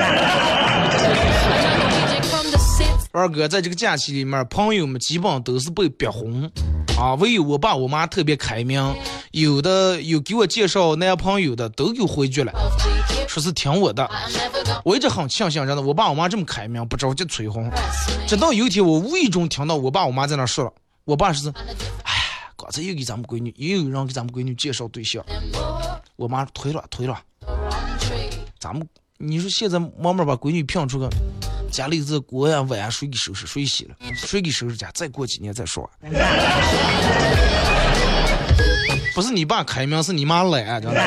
[3.11, 6.51] 二哥在这个假期里面，朋友们基本都是被逼婚。
[6.97, 8.95] 啊，唯有我爸我妈特别开明，
[9.31, 12.51] 有的有给我介绍男朋友的都给我回绝了，
[13.27, 14.09] 说是听我的。
[14.83, 17.69] 我一直很庆幸，真的，我爸我妈这么开明，不着急催婚。
[18.27, 20.71] 直到有一天，我无意中听到我爸我妈在那说了，
[21.05, 21.49] 我爸是，
[22.03, 22.13] 哎，
[22.55, 25.23] 刚才又给咱们闺女，又有人给咱们闺女介绍对象，
[26.15, 27.19] 我妈推了推了，
[28.63, 28.87] 咱们
[29.17, 31.09] 你说现在慢慢把闺女骗出个。
[31.69, 33.95] 家里这锅呀碗呀谁给收拾谁洗了？
[34.15, 34.89] 谁给收拾家？
[34.93, 35.89] 再过几年再说。
[39.13, 41.01] 不是你爸开明，是你妈懒，真的。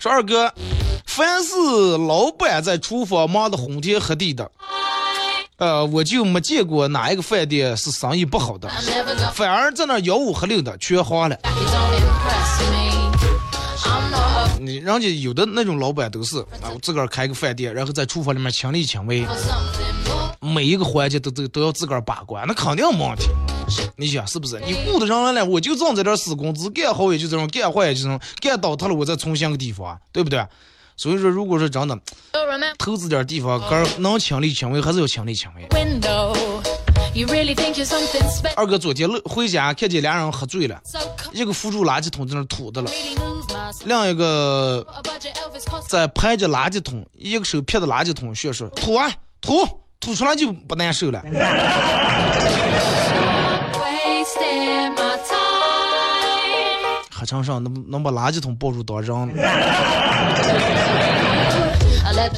[0.00, 0.52] 说二哥，
[1.06, 1.54] 凡是
[2.08, 4.50] 老板在厨房忙得昏天黑地的。
[5.58, 8.68] 呃，我就没见过哪一个饭店是生意不好的，
[9.34, 11.38] 反而在那吆五喝六的全黄了。
[14.58, 19.26] 你人家有的那种老板都是啊，我自个儿开个饭店，然后在厨房里面亲力亲为，
[20.40, 23.28] 每一个环节都都都要自个儿把关，那肯定没问题。
[23.96, 24.60] 你想是不是？
[24.66, 30.44] 你雇的人来了，我就挣这点死工资，干好也就这种，干坏也就这种，干倒塌了我再重新个地方，对不对？
[31.02, 31.98] 所以说，如果是真的
[32.78, 35.68] 投资点地方，个人能亲力亲为，还是要亲力亲为。
[38.54, 40.80] 二哥昨天回家看见俩人喝醉了，
[41.32, 42.88] 一个扶住垃圾桶在那吐的了，
[43.84, 44.86] 另一个
[45.88, 49.66] 在拍着垃圾桶，一个手撇着垃圾桶，说说吐啊吐，
[49.98, 51.20] 吐出来就不难受了。
[57.22, 59.08] 喝成上能能把垃圾桶抱住当人。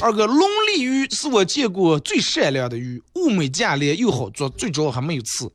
[0.03, 5.51] 二哥，龙利鱼是我见过最善良的鱼，物美价廉又好做，最主要还没有刺。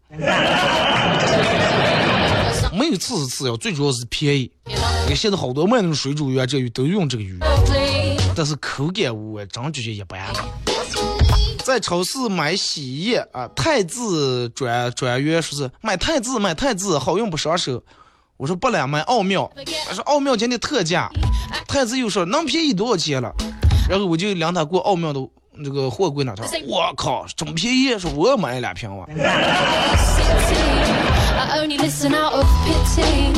[2.73, 4.51] 没有刺是次要，最主要是便宜。
[5.07, 7.38] 你现在好多卖那种水煮鱼啊，这鱼都用这个鱼，
[8.36, 10.19] 但是口感我真觉得一般。
[11.63, 17.84] 在超市买洗衣液啊，汰渍专专员说是买汰渍买汰渍好用不伤手。
[18.39, 19.51] 我说不了，买奥妙，
[19.85, 21.09] 他说奥妙今天特价，
[21.67, 23.29] 太子又说能便宜多少钱了？
[23.89, 25.19] 然后我就领他过奥妙的
[25.61, 29.05] 这个货柜那头，我靠，这么便宜，说我要买两瓶哇。
[31.37, 33.33] I only listen out of pity.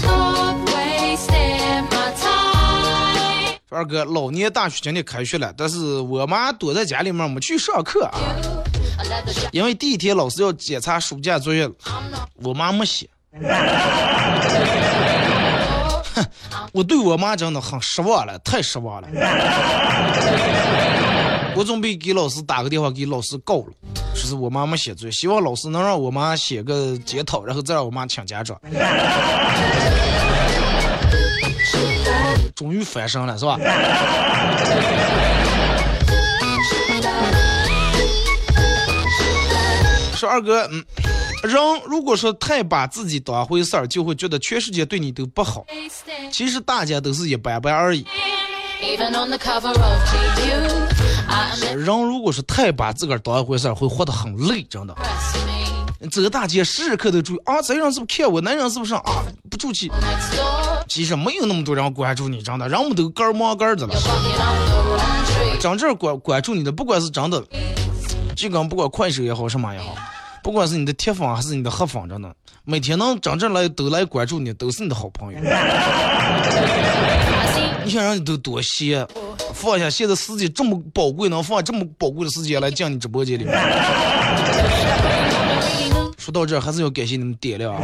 [0.00, 3.60] Stop wasting my time.
[3.70, 8.18] 二哥，老年大学今天开学了，但是我妈躲在家里面没去上课啊
[9.52, 11.70] 因为第一天老师要检查暑假作业，
[12.42, 13.08] 我妈没写。
[16.72, 19.08] 我对我妈真的很失望了，太失望了。
[21.56, 23.72] 我准备给老师打个电话，给老师告了，
[24.14, 28.60] 说是我妈没写作业，希望老师能让我妈写个检讨，然后再让我妈请家长。
[32.54, 33.58] 终于翻身了，是吧？
[40.16, 40.84] 说二哥，嗯，
[41.44, 45.64] 人如果说太把自己当回事儿，就会觉得全世界对你都不好。
[46.32, 48.06] 其实大家都是一般般而已。
[51.76, 54.94] 人如果是太把自个儿当一回事儿，会活得很累，真的。
[56.10, 59.90] 走大街时时刻都注意啊，这人是不是看我，那人是不是啊不出去？
[60.86, 63.94] 其实没有那么多人关注你，真的，人们都干儿忙干儿的了.
[65.60, 67.42] 真正关关注你的，不管是真的，
[68.36, 69.94] 就跟不管快手也好，什么也好，
[70.44, 72.30] 不管是你的铁粉还是你的黑粉，真的，
[72.64, 75.38] 每天能真正来都来关注你，都是你的好朋友。
[77.82, 79.06] 你想让你都多谢，
[79.54, 83.46] 放下现在时间这么宝贵，能放这么宝贵的时间来进你直播间里。
[86.18, 87.80] 说到这，还是要感谢你们点亮啊。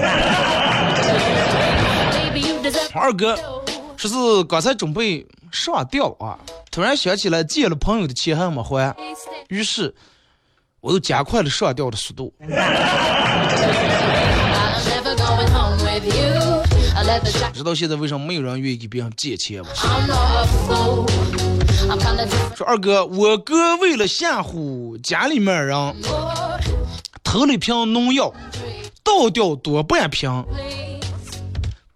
[2.93, 3.39] 二哥，
[3.97, 6.39] 说是刚才准备上吊啊，
[6.71, 8.95] 突然想起来借了朋友的钱还没还，
[9.49, 9.95] 于是
[10.81, 12.33] 我又加快了上吊的速度。
[17.53, 19.69] 知道现在为什么没有人愿意给别人借钱吗？
[22.55, 25.77] 说二哥我哥为了吓唬家里面人
[27.25, 28.33] 偷了一瓶农药
[29.03, 30.31] 倒掉多半瓶。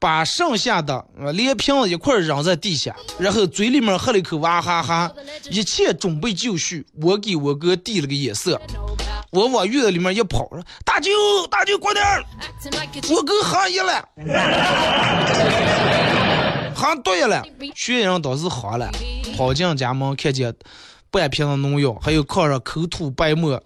[0.04, 5.10] 把剩下的呃连瓶子一块扔在地下，然后嘴里面喝了一口娃哈哈，
[5.50, 6.84] 一切准备就绪。
[7.00, 8.60] 我给我哥递了个眼色，
[9.30, 11.10] 我往院子里面一跑，说大舅
[11.50, 12.04] 大舅快点，
[13.16, 14.06] 我哥喝一了，
[16.76, 17.42] 行对了，
[17.74, 18.90] 学人倒是好了，
[19.38, 20.54] 跑进家门看见
[21.10, 23.58] 半瓶子农药，还有炕上口吐白沫，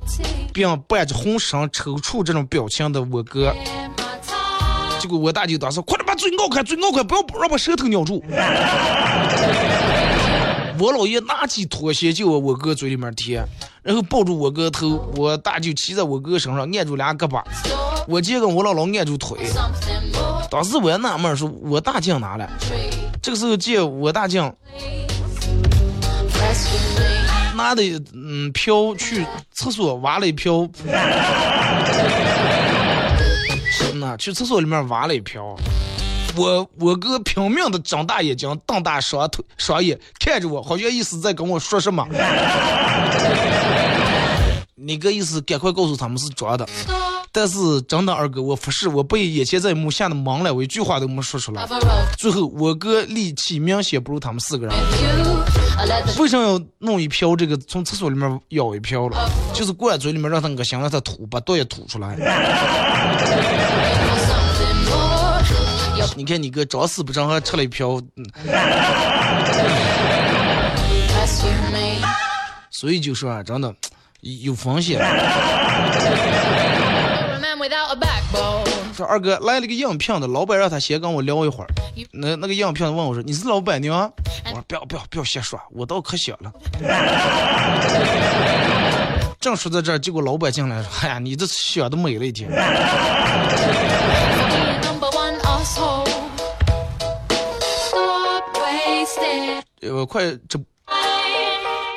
[0.54, 3.52] 并伴着浑身抽搐这种表情的我哥。
[4.98, 8.22] 结果我大舅当时快点把嘴咬开，嘴咬开，不要让把舌头咬住。
[10.80, 13.44] 我姥爷拿起拖鞋就往我哥嘴里面贴，
[13.82, 17.42] 然后抱住我哥头，我大舅骑在我哥身上，按住俩胳膊，
[18.06, 19.38] 我姐跟我姥姥按住腿。
[20.50, 22.48] 当时我也纳闷说，我大舅哪了？
[23.20, 24.54] 这个时候见我大舅
[27.56, 27.82] 拿的
[28.14, 30.68] 嗯瓢去厕所挖了一瓢，
[34.16, 35.56] 去厕所里面挖了一瓢。
[36.36, 42.06] 我我哥拼命的睁大眼睛，瞪大双腿双眼看着我，好像意思在跟我说什么。
[44.88, 46.66] 你个意思，赶快告诉他们是装的。
[47.30, 51.68] 但是真的二哥，我不是，我被眼前这一幕吓得懵了，我一句话都没说出来。
[52.16, 54.74] 最后我哥力气明显不如他们四个人。
[56.18, 59.30] 为什么要弄一瓢这个从厕所里面舀一瓢了？
[59.52, 62.16] 就是灌嘴里面让他恶心，让他吐，把毒液吐出来。
[66.16, 68.00] 你看你哥找死不成，还吃了一瓢，
[72.70, 73.74] 所以就说啊，真的
[74.20, 75.00] 有风险。
[78.94, 81.68] 说二哥来了个应聘的，老板让他先跟我聊一会儿。
[82.12, 84.12] 那那个应聘的问我说：“你是老板娘？”
[84.46, 86.50] 我说：“不要不要不要瞎说，我倒可想了。”
[89.40, 92.50] 正说到这儿，结果老板进来说：“哎呀，你这想的美了一点。
[92.50, 92.56] Being
[94.84, 96.08] number one asshole.
[97.88, 99.62] Stop wasting.
[99.82, 100.58] 呃，快这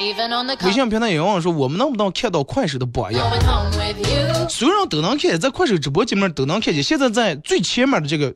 [0.01, 3.21] 微.信平台有人说，我们能不能看到快手的榜样.
[4.49, 6.81] 所有人都能看见，在快手直播间面都能看见。
[6.83, 8.33] 现在在最前面的这个，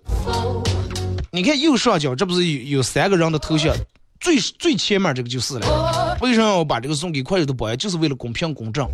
[1.31, 3.75] 你看右上角，这不是有有三个人的头像，
[4.19, 6.17] 最最前面这个就是了。
[6.21, 7.77] 为什么要把这个送给快手的榜样？
[7.77, 8.87] 就是为了公平公正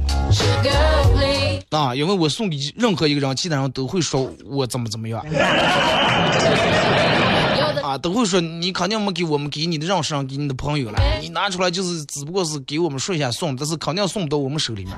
[1.69, 1.93] 啊！
[1.95, 5.24] 因为我送给任何一个人，其他人都会说我怎么怎么样
[7.92, 14.96] 啊，都会说你肯定没给我们给你的认识人，给你的朋友了，你拿出来就是只不过是给我们说一下送，但是肯定送不到我们手里面，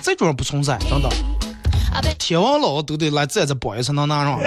[0.00, 1.08] 这种人不存在，真的。
[1.92, 4.38] I bet 天王老都得来站着保一才能拿上。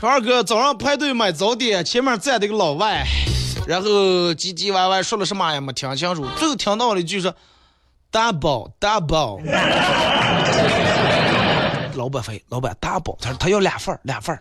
[0.00, 3.06] 二哥早上排队买早点，前面站着个老外，
[3.66, 3.90] 然后
[4.32, 7.34] 唧唧歪歪说了什么也没听清楚，最后听到了一句说
[8.10, 9.42] double double。
[12.02, 14.40] 老板飞，老板 double，他说他要俩份儿俩份儿。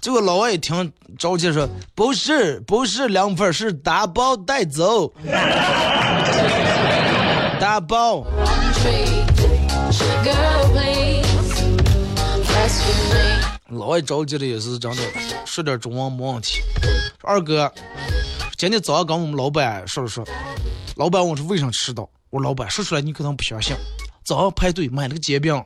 [0.00, 5.12] 结果老外一听着急说不是不是两份，是打包带走
[7.58, 8.24] 打包。
[13.70, 15.02] 老外着急的也是真的，
[15.44, 16.62] 说点中文没问题。
[17.22, 17.68] 二哥，
[18.56, 20.24] 今天早上跟我们老板说了说，
[20.94, 22.08] 老板我是为啥迟到？
[22.30, 23.74] 我说老板说出来你可能不相信。
[24.22, 25.60] 早上排队买了个煎饼，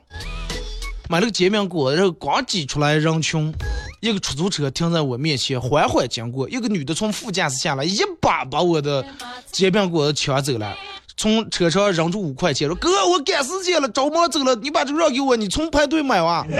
[1.07, 3.53] 买了个煎饼果子，然后刚挤出来人群，
[4.01, 9.05] 一个出租车停在我面前，缓缓经过，一个女的从副驾驶下来，一把把我的
[9.51, 10.75] 煎饼果子抢走了。
[11.17, 16.45] 从车上扔出五块钱，说哥，我赶时间了，着忙走了，你把这个让给我，你从排队买哇。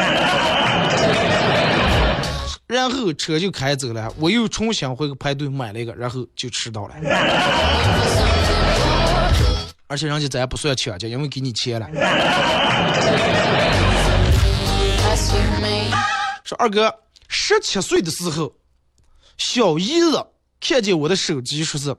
[2.67, 6.95] 然后车就开走了，我又重新回去排队买了一个，然后就迟到了。
[9.87, 11.87] 而且人家咱也不算抢劫，因为给你钱了。
[16.45, 16.93] 说二哥，
[17.27, 18.53] 十七岁的时候，
[19.35, 20.27] 小姨子
[20.61, 21.95] 看见我的手机，说是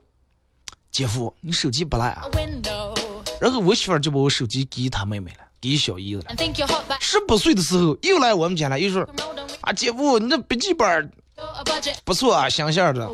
[0.89, 2.23] 姐夫，你手机不赖啊.
[3.41, 6.35] 然后我媳妇儿就把我手机给她妹妹了，给小姨子了。
[7.01, 9.03] 十八岁的时候又来我们家了，又说
[9.59, 11.11] 啊姐夫，你这笔记本儿
[12.05, 13.05] 不错啊，香线的。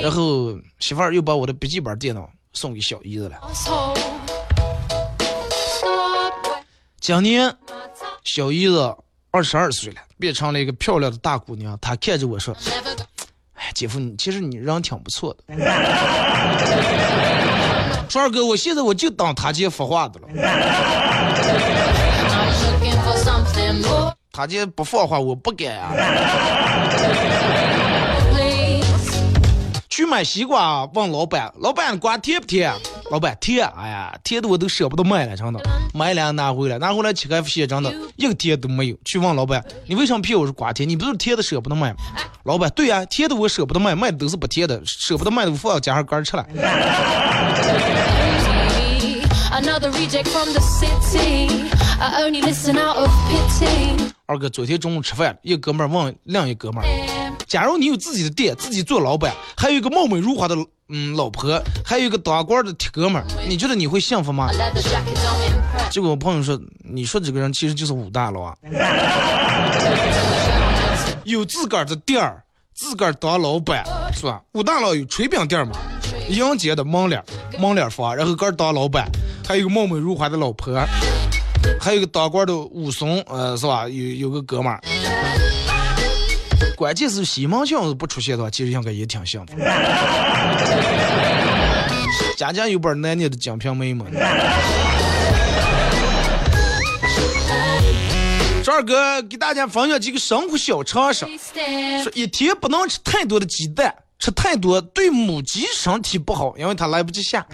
[0.00, 3.38] 然后媳妇儿又把我的笔记本电脑送给小姨子了。
[6.98, 7.54] 今年
[8.24, 8.96] 小姨子
[9.30, 11.78] 二十二岁了，变成了一个漂亮的大姑娘。
[11.80, 12.54] 她看着我说
[13.54, 15.44] 哎，姐夫，你其实你人挺不错的。”
[18.08, 20.28] 说二哥，我现在我就当他姐说话的了。
[24.32, 25.90] 他姐不放话，我不敢啊。
[29.88, 32.72] 去买西瓜，问老板：“老板，瓜甜不甜？”
[33.10, 35.60] 老板甜，哎呀，甜的我都舍不得卖了，真的。
[35.94, 38.96] 买两拿回来，拿回来切开发现真的一个甜都没有。
[39.04, 40.88] 去问老板：“你为什么骗我是瓜甜？
[40.88, 41.98] 你不是甜的舍不得卖吗？”
[42.44, 46.44] 老板：“对呀、甜的我舍不得卖，卖的都是不甜的，舍不得卖的我放家上干儿吃了。
[54.26, 56.86] 二哥，昨天中午吃饭，一个哥们问另一哥们儿
[57.46, 60.56] ：“假如你有自己的店，自己做老板，还有一个貌美如花的
[60.88, 64.48] 嗯老婆，还有一个当官的铁哥们儿，你觉得你会幸福吗？”
[65.90, 68.54] 结果我朋友说：“你说这个人其实就是武大郎啊，
[71.24, 72.42] 有自个儿的店儿，
[72.74, 73.84] 自个儿当老板，
[74.14, 74.40] 是吧？
[74.52, 75.76] 武大郎有炊饼店嘛，
[76.30, 77.22] 阳街的门脸
[77.58, 79.08] 门脸房，然后个儿当老板，
[79.46, 80.74] 还有个貌美如花的老婆，
[81.80, 83.88] 还有个当官的武松，呃，是吧？
[83.88, 84.80] 有有个哥们儿。
[86.76, 89.54] 关键是西门庆不出现的话，其实应该也挺幸福。
[92.36, 94.04] 家家有本难念的《金瓶梅》嘛。
[98.62, 101.24] 这二哥给大家分享几个生活小常识。
[102.02, 107.46] 说一天不能吃太多的鸡蛋，吃太多对母鸡身体不好，因为它来不及下。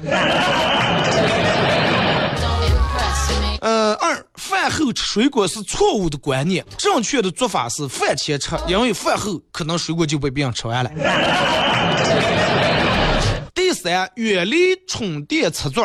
[3.60, 3.94] 二
[4.42, 10.90] 饭后吃水果是错误的观念，正确的做法是饭前吃，因为饭后可能水果就被别人吃完了。
[13.54, 14.56] 第三，远离
[14.88, 15.84] 充电插座，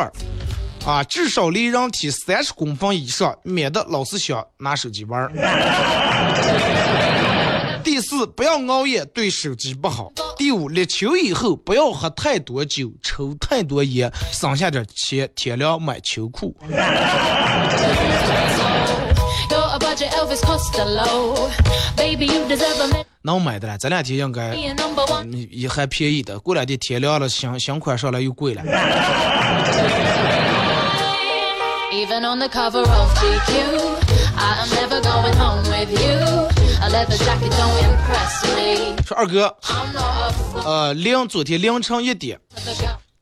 [0.84, 5.30] 啊，至少离人体三十公分以上，免得老是想拿手机玩。
[7.84, 10.12] 第四，不要熬夜，对手机不好。
[10.36, 16.56] 第五，立秋以后不要喝太多酒，抽太多烟，省下点钱，天凉买秋裤。
[23.22, 24.54] 能买的了，这两天应该.
[25.24, 28.62] 嗯也还便宜的，过两天天亮了，新新款上来又贵了。
[39.04, 39.56] 说二哥.
[40.64, 42.38] 呃，凌昨天凌晨一点.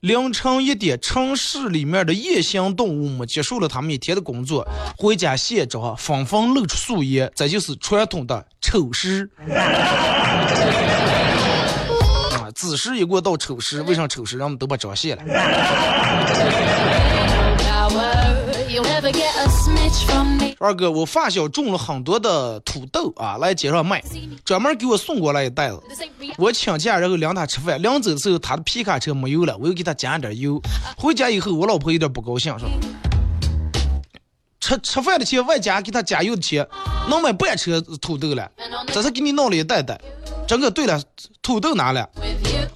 [0.00, 4.68] 凌晨一点，城市里面的夜行动物们结束了他们一天的工作，
[4.98, 9.30] 回家卸妆，纷纷露出素颜，这就是传统的丑时。
[12.30, 15.22] 啊，子时一过到丑时，为啥丑时人们都把妆卸了？
[20.58, 24.02] 二哥，我发小种了很多的土豆啊，来街上卖，
[24.44, 25.80] 专门给我送过来一袋子。
[26.36, 27.80] 我请假，然后领他吃饭。
[27.80, 30.60] 临走的时候，他的皮卡车没油了，我又给他加点油。
[30.96, 32.68] 回家以后，我老婆有点不高兴，说
[34.60, 36.66] ：“吃吃饭的钱外加给他加油的钱，
[37.08, 38.50] 能买半车土豆了，
[38.88, 39.98] 这是给你弄了一袋袋。
[40.46, 41.00] 整个对了，
[41.42, 42.08] 土豆拿了，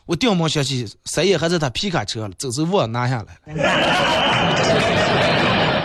[0.07, 3.63] 我掉毛想起三爷还在他皮卡车了，走走我拿下来了，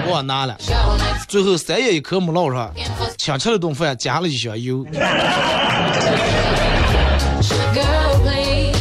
[0.07, 0.57] 我拿了，
[1.27, 2.71] 最后三爷一颗没捞上，
[3.17, 4.85] 想吃了顿饭，加了一箱油。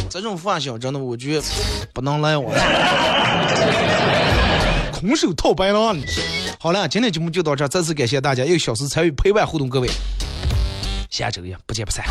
[0.09, 1.43] 这种发型真的，我觉得
[1.93, 2.51] 不能赖我。
[4.93, 5.97] 空手套白狼。
[6.59, 9.89] 好了，今天节目就到这，再次感谢大家一个小时参与陪伴互动，各位，
[11.09, 12.05] 下周一不见不散。